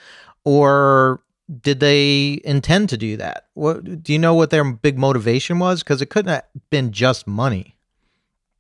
[0.45, 1.21] or
[1.59, 3.47] did they intend to do that?
[3.53, 5.83] What do you know what their big motivation was?
[5.83, 7.77] Because it couldn't have been just money.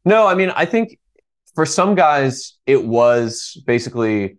[0.03, 0.99] No, I mean, I think
[1.53, 4.37] for some guys, it was basically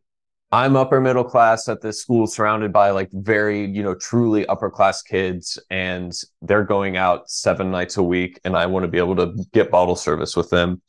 [0.50, 4.70] I'm upper middle class at this school surrounded by like very, you know, truly upper
[4.70, 6.12] class kids, and
[6.42, 9.70] they're going out seven nights a week, and I want to be able to get
[9.70, 10.82] bottle service with them.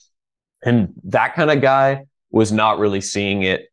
[0.65, 3.69] And that kind of guy was not really seeing it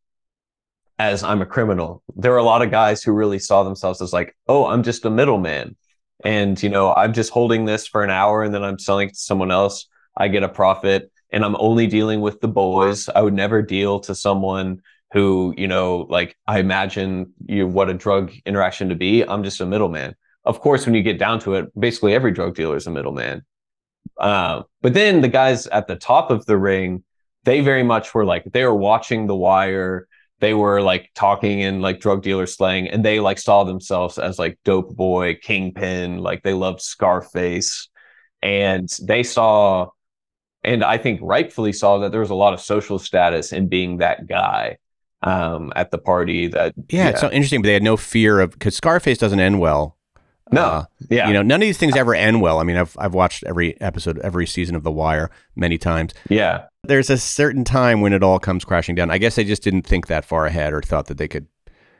[1.00, 2.02] as I'm a criminal.
[2.14, 5.06] There were a lot of guys who really saw themselves as like, oh, I'm just
[5.06, 5.74] a middleman.
[6.22, 9.14] And, you know, I'm just holding this for an hour and then I'm selling it
[9.14, 9.88] to someone else.
[10.14, 13.08] I get a profit and I'm only dealing with the boys.
[13.08, 14.82] I would never deal to someone
[15.14, 19.22] who, you know, like I imagine you what a drug interaction to be.
[19.26, 20.14] I'm just a middleman.
[20.44, 23.42] Of course, when you get down to it, basically every drug dealer is a middleman.
[24.18, 27.04] Uh, but then the guys at the top of the ring,
[27.44, 30.06] they very much were like they were watching The Wire.
[30.40, 34.38] They were like talking in like drug dealer slang, and they like saw themselves as
[34.38, 36.18] like dope boy, kingpin.
[36.18, 37.88] Like they loved Scarface,
[38.42, 39.88] and they saw,
[40.64, 43.98] and I think rightfully saw that there was a lot of social status in being
[43.98, 44.78] that guy
[45.22, 46.48] um, at the party.
[46.48, 49.60] That Yeah, it's so interesting, but they had no fear of because Scarface doesn't end
[49.60, 49.96] well.
[50.52, 52.58] No, Uh, yeah, You know, none of these things ever end well.
[52.58, 56.12] I mean, I've I've watched every episode, every season of The Wire many times.
[56.28, 59.10] yeah, There's a certain time when it all comes crashing down.
[59.10, 61.46] I guess they just didn't think that far ahead or thought that they could.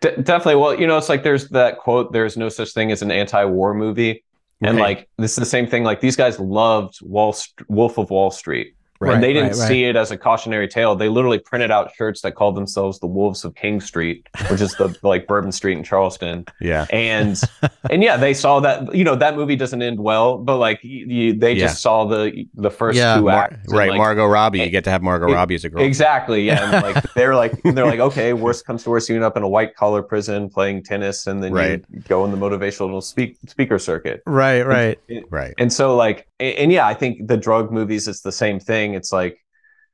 [0.00, 0.56] D- definitely.
[0.56, 3.74] Well, you know, it's like there's that quote: "There's no such thing as an anti-war
[3.74, 4.24] movie,"
[4.62, 4.98] and Right.
[4.98, 5.84] like this is the same thing.
[5.84, 8.74] Like these guys loved Wall St- Wolf of Wall Street.
[9.02, 9.68] Right, and they didn't right, right.
[9.68, 10.94] see it as a cautionary tale.
[10.94, 14.74] They literally printed out shirts that called themselves the Wolves of King Street, which is
[14.76, 16.44] the like Bourbon Street in Charleston.
[16.60, 16.84] Yeah.
[16.90, 17.40] and
[17.90, 21.32] and yeah, they saw that you know that movie doesn't end well, but like you,
[21.32, 21.66] they Yeah.
[21.66, 23.16] just saw the the first Yeah.
[23.16, 23.88] two Mar- acts, right.
[23.90, 24.60] like, Margot Robbie.
[24.60, 25.82] Eh, you get to have Margot e- Robbie as a girl.
[25.82, 26.70] Exactly, yeah.
[26.74, 29.42] And like they're like they're like okay, worst comes to worst, you end up in
[29.42, 33.78] a white collar prison playing tennis, and then you go in the motivational speak speaker
[33.78, 34.22] circuit.
[34.26, 34.98] Right, right.
[35.30, 35.54] Right.
[35.58, 38.94] And so like and, and yeah, I think the drug movies it's the same thing.
[38.94, 39.38] It's like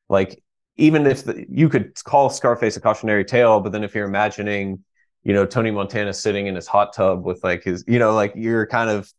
[0.08, 0.42] like
[0.76, 4.84] even if the, you could call Scarface a cautionary tale, but then if you're imagining,
[5.22, 8.32] you know, Tony Montana sitting in his hot tub with like his, you know, like
[8.36, 9.10] you're kind of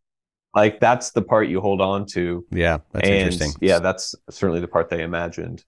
[0.56, 2.46] like that's the part you hold on to.
[2.52, 2.80] Yeah.
[2.92, 3.52] That's and interesting.
[3.60, 5.64] yeah, that's certainly the part they imagined.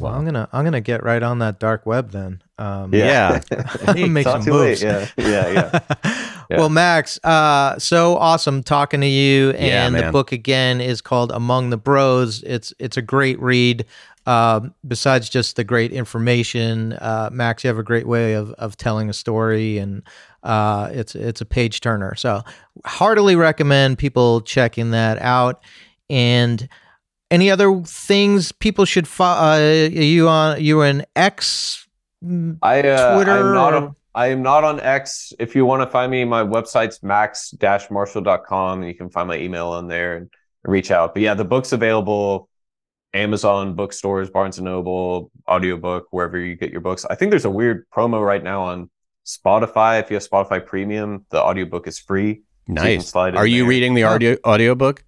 [0.00, 2.42] Well, I'm gonna I'm gonna get right on that dark web then.
[2.58, 3.40] Um, Yeah.
[3.96, 4.82] make some moves.
[4.82, 4.82] late.
[4.82, 5.80] Yeah, yeah, yeah.
[6.04, 6.34] Yeah.
[6.56, 9.48] Well, Max, uh, so awesome talking to you.
[9.48, 12.42] Yeah, And the book again is called Among the Bros.
[12.42, 13.84] It's it's a great read.
[14.24, 18.78] Um, besides just the great information, uh, Max, you have a great way of of
[18.78, 20.02] telling a story, and
[20.42, 22.14] uh, it's it's a page turner.
[22.14, 22.42] So,
[22.84, 25.62] heartily recommend people checking that out.
[26.10, 26.68] And
[27.30, 29.58] any other things people should follow?
[29.58, 31.86] Uh, you on you an X?
[32.62, 35.32] I uh, Twitter I'm not or- on, I am not on X.
[35.38, 38.82] If you want to find me, my website's max-marshall.com.
[38.82, 40.30] You can find my email on there and
[40.64, 41.14] reach out.
[41.14, 42.48] But yeah, the book's available
[43.14, 47.04] Amazon bookstores, Barnes and Noble, audiobook, wherever you get your books.
[47.08, 48.90] I think there's a weird promo right now on
[49.24, 50.00] Spotify.
[50.00, 52.34] If you have Spotify Premium, the audiobook is free.
[52.34, 53.08] So you Nice.
[53.08, 53.68] slide Are you there.
[53.70, 55.04] reading the audio audiobook?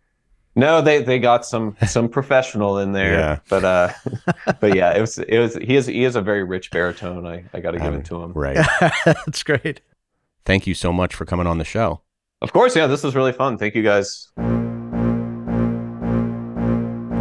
[0.56, 3.38] No, they they got some some professional in there, Yeah.
[3.48, 3.92] but uh,
[4.60, 7.26] but yeah, it was it was he is he is a very rich baritone.
[7.26, 8.32] I I got to give Um, it to him.
[8.32, 8.58] Right.
[9.04, 9.80] That's great.
[10.44, 12.00] Thank you so much for coming on the show.
[12.42, 13.58] Of course, yeah, this was really fun.
[13.58, 14.28] Thank you guys.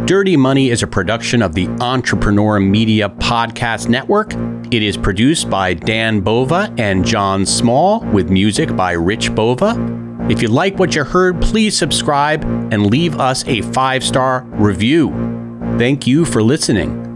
[0.06, 4.32] Dirty Money is a production of the Entrepreneur Media Podcast Network.
[4.72, 9.74] It is produced by Dan Bova and John Small with music by Rich Bova.
[10.28, 15.10] If you like what you heard, please subscribe and leave us a five star review.
[15.78, 17.09] Thank you for listening.